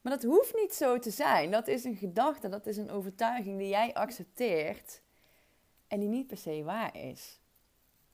Maar 0.00 0.12
dat 0.12 0.22
hoeft 0.22 0.54
niet 0.54 0.74
zo 0.74 0.98
te 0.98 1.10
zijn. 1.10 1.50
Dat 1.50 1.68
is 1.68 1.84
een 1.84 1.96
gedachte, 1.96 2.48
dat 2.48 2.66
is 2.66 2.76
een 2.76 2.90
overtuiging 2.90 3.58
die 3.58 3.68
jij 3.68 3.94
accepteert 3.94 5.02
en 5.88 6.00
die 6.00 6.08
niet 6.08 6.26
per 6.26 6.36
se 6.36 6.62
waar 6.62 6.96
is. 6.96 7.40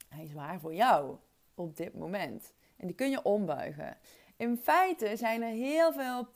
Hij 0.09 0.25
is 0.25 0.33
waar 0.33 0.61
voor 0.61 0.75
jou 0.75 1.17
op 1.55 1.77
dit 1.77 1.95
moment. 1.95 2.53
En 2.81 2.87
die 2.87 2.97
kun 2.97 3.11
je 3.11 3.23
ombuigen. 3.23 3.97
In 4.37 4.57
feite 4.57 5.17
zijn 5.17 5.43
er 5.43 5.53
heel 5.53 5.93
veel 5.93 6.29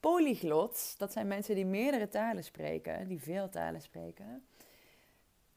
polyglots, 0.00 0.96
dat 0.96 1.12
zijn 1.12 1.26
mensen 1.26 1.54
die 1.54 1.66
meerdere 1.66 2.08
talen 2.08 2.44
spreken, 2.44 3.08
die 3.08 3.20
veel 3.20 3.48
talen 3.48 3.80
spreken 3.80 4.44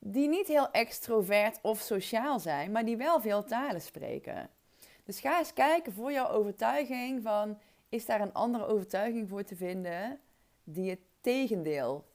die 0.08 0.28
niet 0.28 0.48
heel 0.48 0.72
extrovert 0.72 1.60
of 1.62 1.80
sociaal 1.80 2.40
zijn, 2.40 2.72
maar 2.72 2.86
die 2.86 2.98
wel 2.98 3.22
veel 3.22 3.44
talen 3.44 3.82
spreken. 3.82 4.50
Dus 5.04 5.20
ga 5.20 5.38
eens 5.40 5.54
kijken 5.54 5.94
voor 5.94 6.12
jouw 6.12 6.30
overtuiging 6.30 7.24
van, 7.24 7.60
is 7.90 8.06
daar 8.06 8.22
een 8.22 8.34
andere 8.34 8.66
overtuiging 8.66 9.30
voor 9.30 9.44
te 9.44 9.56
vinden 9.56 10.20
die 10.64 10.90
het 10.90 11.00
tegendeel 11.22 12.06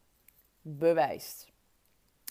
bewijst. 0.63 1.49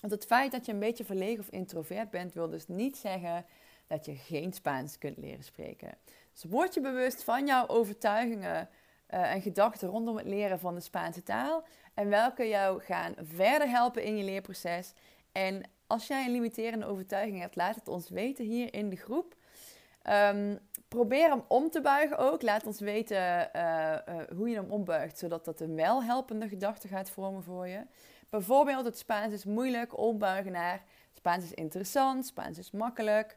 Want 0.02 0.14
het 0.14 0.26
feit 0.26 0.52
dat 0.52 0.66
je 0.66 0.72
een 0.72 0.80
beetje 0.80 1.06
verlegen 1.06 1.40
of 1.40 1.50
introvert 1.50 2.10
bent, 2.10 2.34
wil 2.34 2.50
dus 2.50 2.68
niet 2.68 2.98
zeggen 2.98 3.46
dat 3.90 4.06
je 4.06 4.16
geen 4.16 4.54
Spaans 4.54 4.98
kunt 4.98 5.18
leren 5.18 5.44
spreken. 5.44 5.98
Dus 6.34 6.44
word 6.44 6.74
je 6.74 6.82
bewust 6.82 7.24
van 7.24 7.46
jouw 7.46 7.68
overtuigingen 7.68 8.70
uh, 9.10 9.34
en 9.34 9.42
gedachten 9.42 9.90
rondom 9.90 10.18
het 10.18 10.26
leren 10.26 10.60
van 10.60 10.76
de 10.76 10.82
Spaanse 10.82 11.24
taal 11.24 11.64
en 11.94 12.10
welke 12.10 12.48
jou 12.48 12.82
gaan 12.82 13.14
verder 13.18 13.70
helpen 13.70 14.04
in 14.04 14.18
je 14.18 14.24
leerproces 14.24 14.94
en 15.32 15.64
als 15.88 16.08
jij 16.08 16.26
een 16.26 16.32
limiterende 16.32 16.86
overtuiging 16.86 17.40
hebt, 17.40 17.56
laat 17.56 17.76
het 17.76 17.88
ons 17.88 18.10
weten 18.10 18.46
hier 18.46 18.74
in 18.74 18.90
de 18.90 18.96
groep. 18.96 19.36
Um, 20.10 20.60
probeer 20.88 21.30
hem 21.30 21.44
om 21.48 21.70
te 21.70 21.82
buigen 21.82 22.18
ook. 22.18 22.42
Laat 22.42 22.66
ons 22.66 22.80
weten 22.80 23.50
uh, 23.56 23.92
uh, 24.10 24.16
hoe 24.36 24.50
je 24.50 24.56
hem 24.56 24.72
ombuigt, 24.72 25.18
zodat 25.18 25.46
dat 25.46 25.60
een 25.60 25.76
welhelpende 25.76 26.48
gedachte 26.48 26.88
gaat 26.88 27.10
vormen 27.10 27.44
voor 27.44 27.68
je. 27.68 27.86
Bijvoorbeeld, 28.30 28.86
het 28.86 28.98
Spaans 28.98 29.34
is 29.34 29.46
moeilijk, 29.46 29.98
ombuigen 29.98 30.52
naar 30.52 30.84
Spaans 31.14 31.44
is 31.44 31.54
interessant, 31.54 32.26
Spaans 32.26 32.58
is 32.58 32.72
makkelijk. 32.72 33.36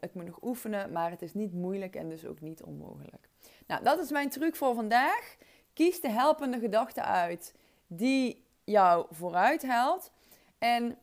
Ik 0.00 0.14
moet 0.14 0.26
nog 0.26 0.42
oefenen, 0.42 0.92
maar 0.92 1.10
het 1.10 1.22
is 1.22 1.34
niet 1.34 1.52
moeilijk 1.52 1.96
en 1.96 2.08
dus 2.08 2.26
ook 2.26 2.40
niet 2.40 2.62
onmogelijk. 2.62 3.28
Nou, 3.66 3.84
dat 3.84 3.98
is 3.98 4.10
mijn 4.10 4.30
truc 4.30 4.56
voor 4.56 4.74
vandaag. 4.74 5.36
Kies 5.72 6.00
de 6.00 6.10
helpende 6.10 6.58
gedachte 6.58 7.02
uit 7.02 7.54
die 7.86 8.44
jou 8.64 9.06
vooruit 9.10 9.62
helpt. 9.62 10.10
En 10.58 10.98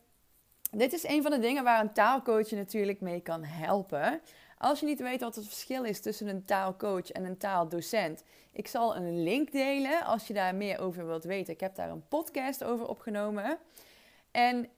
dit 0.70 0.92
is 0.92 1.04
een 1.04 1.22
van 1.22 1.30
de 1.30 1.38
dingen 1.38 1.64
waar 1.64 1.80
een 1.80 1.92
taalcoach 1.92 2.48
je 2.48 2.56
natuurlijk 2.56 3.00
mee 3.00 3.20
kan 3.20 3.44
helpen. 3.44 4.20
Als 4.58 4.80
je 4.80 4.86
niet 4.86 5.00
weet 5.00 5.20
wat 5.20 5.34
het 5.34 5.46
verschil 5.46 5.84
is 5.84 6.00
tussen 6.00 6.28
een 6.28 6.44
taalcoach 6.44 7.10
en 7.10 7.24
een 7.24 7.36
taaldocent, 7.38 8.24
ik 8.52 8.68
zal 8.68 8.96
een 8.96 9.22
link 9.22 9.52
delen 9.52 10.04
als 10.04 10.26
je 10.26 10.34
daar 10.34 10.54
meer 10.54 10.78
over 10.78 11.06
wilt 11.06 11.24
weten. 11.24 11.52
Ik 11.52 11.60
heb 11.60 11.74
daar 11.74 11.90
een 11.90 12.08
podcast 12.08 12.64
over 12.64 12.88
opgenomen. 12.88 13.58
En 14.30 14.68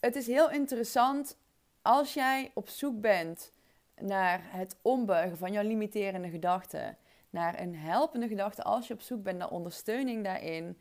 het 0.00 0.16
is 0.16 0.26
heel 0.26 0.50
interessant 0.50 1.36
als 1.82 2.14
jij 2.14 2.50
op 2.54 2.68
zoek 2.68 3.00
bent 3.00 3.52
naar 4.00 4.40
het 4.42 4.76
ombuigen 4.82 5.38
van 5.38 5.52
jouw 5.52 5.62
limiterende 5.62 6.30
gedachten, 6.30 6.96
naar 7.30 7.60
een 7.60 7.76
helpende 7.76 8.28
gedachte, 8.28 8.62
als 8.62 8.86
je 8.86 8.94
op 8.94 9.00
zoek 9.00 9.22
bent 9.22 9.38
naar 9.38 9.50
ondersteuning 9.50 10.24
daarin, 10.24 10.78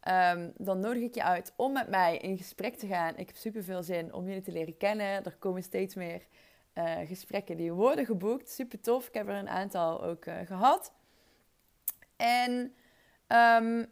ehm, 0.00 0.50
dan 0.56 0.80
nodig 0.80 1.02
ik 1.02 1.14
je 1.14 1.22
uit 1.22 1.52
om 1.56 1.72
met 1.72 1.88
mij 1.88 2.16
in 2.16 2.36
gesprek 2.36 2.76
te 2.76 2.86
gaan. 2.86 3.16
Ik 3.16 3.26
heb 3.26 3.36
super 3.36 3.64
veel 3.64 3.82
zin 3.82 4.12
om 4.12 4.26
jullie 4.26 4.42
te 4.42 4.52
leren 4.52 4.76
kennen. 4.76 5.24
Er 5.24 5.36
komen 5.38 5.62
steeds 5.62 5.94
meer 5.94 6.26
uh, 6.74 6.98
gesprekken 7.06 7.56
die 7.56 7.72
worden 7.72 8.04
geboekt. 8.04 8.50
Super 8.50 8.80
tof. 8.80 9.06
Ik 9.08 9.14
heb 9.14 9.28
er 9.28 9.34
een 9.34 9.48
aantal 9.48 10.02
ook 10.02 10.26
uh, 10.26 10.34
gehad. 10.44 10.92
En 12.16 12.74
um, 13.28 13.86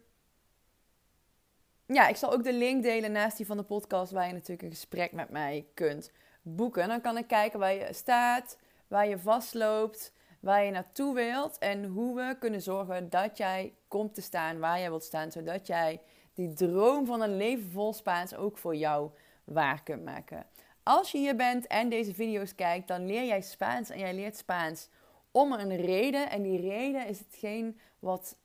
ja, 1.85 2.07
ik 2.07 2.15
zal 2.15 2.31
ook 2.33 2.43
de 2.43 2.53
link 2.53 2.83
delen 2.83 3.11
naast 3.11 3.37
die 3.37 3.45
van 3.45 3.57
de 3.57 3.63
podcast, 3.63 4.11
waar 4.11 4.27
je 4.27 4.33
natuurlijk 4.33 4.61
een 4.61 4.69
gesprek 4.69 5.11
met 5.11 5.29
mij 5.29 5.65
kunt 5.73 6.11
boeken. 6.55 6.87
Dan 6.87 7.01
kan 7.01 7.17
ik 7.17 7.27
kijken 7.27 7.59
waar 7.59 7.73
je 7.73 7.93
staat, 7.93 8.57
waar 8.87 9.07
je 9.07 9.19
vastloopt, 9.19 10.13
waar 10.39 10.63
je 10.63 10.71
naartoe 10.71 11.15
wilt 11.15 11.57
en 11.57 11.85
hoe 11.85 12.15
we 12.15 12.35
kunnen 12.39 12.61
zorgen 12.61 13.09
dat 13.09 13.37
jij 13.37 13.73
komt 13.87 14.13
te 14.13 14.21
staan 14.21 14.59
waar 14.59 14.79
jij 14.79 14.89
wilt 14.89 15.03
staan, 15.03 15.31
zodat 15.31 15.67
jij 15.67 16.01
die 16.33 16.53
droom 16.53 17.05
van 17.05 17.21
een 17.21 17.37
leven 17.37 17.71
vol 17.71 17.93
Spaans 17.93 18.35
ook 18.35 18.57
voor 18.57 18.75
jou 18.75 19.11
waar 19.43 19.83
kunt 19.83 20.03
maken. 20.03 20.45
Als 20.83 21.11
je 21.11 21.17
hier 21.17 21.35
bent 21.35 21.67
en 21.67 21.89
deze 21.89 22.13
video's 22.13 22.55
kijkt, 22.55 22.87
dan 22.87 23.05
leer 23.05 23.25
jij 23.25 23.41
Spaans 23.41 23.89
en 23.89 23.99
jij 23.99 24.13
leert 24.13 24.37
Spaans 24.37 24.89
om 25.31 25.51
een 25.51 25.75
reden. 25.75 26.29
En 26.29 26.41
die 26.41 26.61
reden 26.61 27.07
is 27.07 27.19
hetgeen 27.19 27.79
wat 27.99 28.37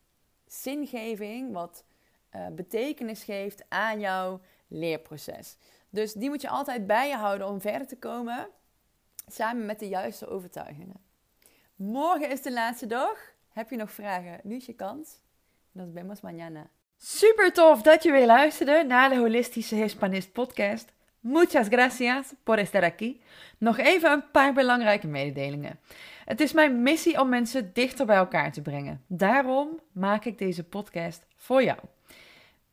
zingeving, 0.47 1.53
wat 1.53 1.85
uh, 2.37 2.47
betekenis 2.47 3.25
geeft 3.25 3.65
aan 3.69 4.01
jouw 4.01 4.41
leerproces. 4.69 5.57
Dus 5.95 6.13
die 6.13 6.29
moet 6.29 6.41
je 6.41 6.49
altijd 6.49 6.87
bij 6.87 7.09
je 7.09 7.15
houden 7.15 7.49
om 7.49 7.61
verder 7.61 7.87
te 7.87 7.99
komen, 7.99 8.49
samen 9.27 9.67
met 9.67 9.79
de 9.79 9.89
juiste 9.89 10.29
overtuigingen. 10.29 10.97
Morgen 11.77 12.31
is 12.31 12.43
de 12.43 12.53
laatste 12.53 12.87
dag. 12.87 13.33
Heb 13.53 13.71
je 13.71 13.77
nog 13.77 13.93
vragen? 13.93 14.41
Nu 14.43 14.57
is 14.57 14.67
je 14.67 14.75
kans. 14.75 15.21
Nos 15.73 15.89
vemos 15.95 16.21
mañana. 16.21 16.71
Super 16.97 17.53
tof 17.53 17.83
dat 17.83 18.03
je 18.03 18.13
weer 18.13 18.27
luisterde 18.27 18.85
naar 18.87 19.09
de 19.09 19.17
Holistische 19.17 19.75
Hispanist 19.75 20.33
podcast. 20.33 20.93
Muchas 21.21 21.69
gracias 21.69 22.35
por 22.43 22.59
estar 22.59 22.83
aquí. 22.83 23.21
Nog 23.59 23.79
even 23.79 24.13
een 24.13 24.31
paar 24.31 24.53
belangrijke 24.53 25.07
mededelingen. 25.07 25.81
Het 26.25 26.41
is 26.41 26.53
mijn 26.53 26.83
missie 26.83 27.21
om 27.21 27.29
mensen 27.29 27.71
dichter 27.73 28.07
bij 28.07 28.17
elkaar 28.17 28.53
te 28.53 28.63
brengen. 28.63 29.05
Daarom 29.07 29.81
maak 29.93 30.25
ik 30.25 30.39
deze 30.39 30.65
podcast 30.65 31.27
voor 31.37 31.63
jou. 31.63 31.79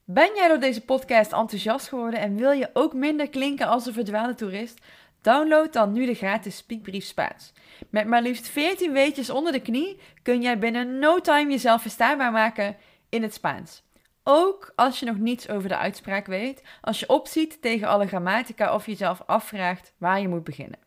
Ben 0.06 0.36
jij 0.36 0.48
door 0.48 0.60
deze 0.60 0.82
podcast 0.82 1.32
enthousiast 1.32 1.88
geworden 1.88 2.20
en 2.20 2.36
wil 2.36 2.52
je 2.52 2.70
ook 2.74 2.94
minder 2.94 3.30
klinken 3.30 3.68
als 3.68 3.86
een 3.86 3.94
verdwaalde 3.94 4.34
toerist? 4.34 4.80
Download 5.22 5.74
dan 5.74 5.92
nu 5.92 6.06
de 6.06 6.14
gratis 6.14 6.58
Speakbrief 6.58 7.06
Spaans. 7.06 7.54
Met 7.90 8.08
maar 8.08 8.22
liefst 8.22 8.48
14 8.48 8.92
weetjes 8.92 9.30
onder 9.30 9.52
de 9.52 9.62
knie 9.62 10.00
kun 10.24 10.42
jij 10.42 10.60
binnen 10.60 11.00
no 11.00 11.20
time 11.20 11.52
jezelf 11.52 11.82
verstaanbaar 11.82 12.32
maken 12.32 12.78
in 13.10 13.22
het 13.22 13.34
Spaans. 13.34 13.84
Ook 14.24 14.72
als 14.76 15.00
je 15.00 15.06
nog 15.06 15.18
niets 15.18 15.50
over 15.50 15.70
de 15.70 15.78
uitspraak 15.78 16.26
weet, 16.26 16.64
als 16.82 17.00
je 17.00 17.10
opziet 17.10 17.62
tegen 17.62 17.88
alle 17.88 18.08
grammatica 18.08 18.74
of 18.74 18.86
jezelf 18.86 19.22
afvraagt 19.26 19.94
waar 19.98 20.22
je 20.22 20.28
moet 20.28 20.44
beginnen. 20.44 20.80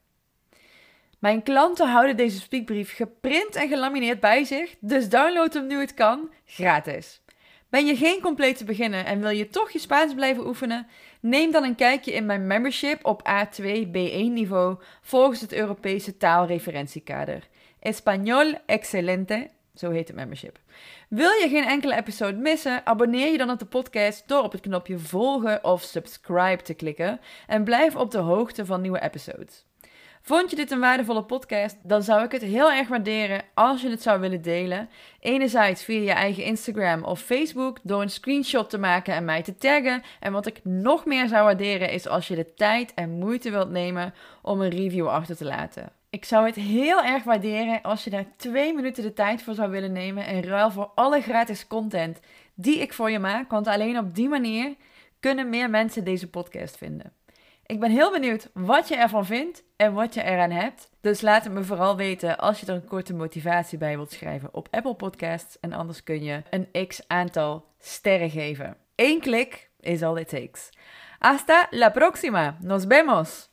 Mijn 1.18 1.42
klanten 1.42 1.88
houden 1.88 2.16
deze 2.16 2.40
speakbrief 2.40 2.94
geprint 2.94 3.54
en 3.54 3.68
gelamineerd 3.68 4.20
bij 4.20 4.44
zich, 4.44 4.74
dus 4.80 5.08
download 5.08 5.52
hem 5.52 5.66
nu 5.66 5.80
het 5.80 5.94
kan, 5.94 6.30
gratis. 6.44 7.23
Ben 7.74 7.86
je 7.86 7.96
geen 7.96 8.20
complete 8.20 8.64
beginner 8.64 9.04
en 9.04 9.20
wil 9.20 9.30
je 9.30 9.48
toch 9.48 9.70
je 9.70 9.78
Spaans 9.78 10.14
blijven 10.14 10.46
oefenen? 10.46 10.86
Neem 11.20 11.52
dan 11.52 11.64
een 11.64 11.74
kijkje 11.74 12.12
in 12.12 12.26
mijn 12.26 12.46
membership 12.46 13.04
op 13.04 13.28
A2 13.28 13.64
B1 13.86 14.32
niveau 14.32 14.76
volgens 15.00 15.40
het 15.40 15.52
Europese 15.52 16.16
taalreferentiekader. 16.16 17.48
Español 17.78 18.64
Excelente, 18.66 19.50
zo 19.74 19.90
heet 19.90 20.08
het 20.08 20.16
membership. 20.16 20.58
Wil 21.08 21.30
je 21.30 21.48
geen 21.48 21.64
enkele 21.64 21.96
episode 21.96 22.36
missen? 22.36 22.86
Abonneer 22.86 23.32
je 23.32 23.38
dan 23.38 23.50
op 23.50 23.58
de 23.58 23.66
podcast 23.66 24.28
door 24.28 24.42
op 24.42 24.52
het 24.52 24.60
knopje 24.60 24.98
volgen 24.98 25.64
of 25.64 25.82
subscribe 25.82 26.62
te 26.62 26.74
klikken 26.74 27.20
en 27.46 27.64
blijf 27.64 27.96
op 27.96 28.10
de 28.10 28.18
hoogte 28.18 28.66
van 28.66 28.80
nieuwe 28.80 29.02
episodes. 29.02 29.64
Vond 30.26 30.50
je 30.50 30.56
dit 30.56 30.70
een 30.70 30.80
waardevolle 30.80 31.24
podcast? 31.24 31.76
Dan 31.82 32.02
zou 32.02 32.24
ik 32.24 32.32
het 32.32 32.42
heel 32.42 32.72
erg 32.72 32.88
waarderen 32.88 33.42
als 33.54 33.82
je 33.82 33.88
het 33.88 34.02
zou 34.02 34.20
willen 34.20 34.42
delen. 34.42 34.88
Enerzijds 35.20 35.84
via 35.84 36.00
je 36.00 36.10
eigen 36.10 36.44
Instagram 36.44 37.02
of 37.02 37.20
Facebook 37.20 37.78
door 37.82 38.02
een 38.02 38.10
screenshot 38.10 38.70
te 38.70 38.78
maken 38.78 39.14
en 39.14 39.24
mij 39.24 39.42
te 39.42 39.56
taggen. 39.56 40.02
En 40.20 40.32
wat 40.32 40.46
ik 40.46 40.60
nog 40.62 41.04
meer 41.04 41.28
zou 41.28 41.44
waarderen 41.44 41.90
is 41.90 42.08
als 42.08 42.28
je 42.28 42.34
de 42.34 42.54
tijd 42.54 42.94
en 42.94 43.10
moeite 43.10 43.50
wilt 43.50 43.70
nemen 43.70 44.14
om 44.42 44.60
een 44.60 44.70
review 44.70 45.08
achter 45.08 45.36
te 45.36 45.44
laten. 45.44 45.92
Ik 46.10 46.24
zou 46.24 46.46
het 46.46 46.54
heel 46.54 47.02
erg 47.02 47.24
waarderen 47.24 47.82
als 47.82 48.04
je 48.04 48.10
daar 48.10 48.26
twee 48.36 48.74
minuten 48.74 49.02
de 49.02 49.12
tijd 49.12 49.42
voor 49.42 49.54
zou 49.54 49.70
willen 49.70 49.92
nemen 49.92 50.26
in 50.26 50.42
ruil 50.42 50.70
voor 50.70 50.90
alle 50.94 51.20
gratis 51.20 51.66
content 51.66 52.20
die 52.54 52.78
ik 52.78 52.92
voor 52.92 53.10
je 53.10 53.18
maak. 53.18 53.50
Want 53.50 53.66
alleen 53.66 53.98
op 53.98 54.14
die 54.14 54.28
manier 54.28 54.74
kunnen 55.20 55.48
meer 55.48 55.70
mensen 55.70 56.04
deze 56.04 56.30
podcast 56.30 56.76
vinden. 56.76 57.12
Ik 57.66 57.80
ben 57.80 57.90
heel 57.90 58.10
benieuwd 58.12 58.50
wat 58.52 58.88
je 58.88 58.96
ervan 58.96 59.26
vindt 59.26 59.62
en 59.76 59.92
wat 59.92 60.14
je 60.14 60.22
eraan 60.22 60.50
hebt. 60.50 60.90
Dus 61.00 61.20
laat 61.20 61.44
het 61.44 61.52
me 61.52 61.64
vooral 61.64 61.96
weten 61.96 62.38
als 62.38 62.60
je 62.60 62.66
er 62.66 62.74
een 62.74 62.84
korte 62.84 63.14
motivatie 63.14 63.78
bij 63.78 63.96
wilt 63.96 64.12
schrijven 64.12 64.48
op 64.52 64.68
Apple 64.70 64.94
Podcasts. 64.94 65.60
En 65.60 65.72
anders 65.72 66.02
kun 66.02 66.22
je 66.24 66.42
een 66.50 66.86
x 66.86 67.00
aantal 67.06 67.64
sterren 67.78 68.30
geven. 68.30 68.76
Eén 68.94 69.20
klik 69.20 69.70
is 69.80 70.02
all 70.02 70.20
it 70.20 70.28
takes. 70.28 70.70
Hasta 71.18 71.66
la 71.70 71.90
próxima. 71.90 72.56
Nos 72.60 72.84
vemos. 72.84 73.48